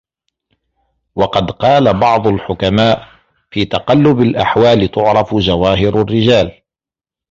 وَقَدْ 1.15 1.51
قَالَ 1.51 1.93
بَعْضُ 1.99 2.27
الْحُكَمَاءِ 2.27 3.07
فِي 3.51 3.65
تَقَلُّبِ 3.65 4.19
الْأَحْوَالِ 4.21 4.87
تُعْرَفُ 4.91 5.35
جَوَاهِرُ 5.35 6.01
الرِّجَالِ 6.01 6.61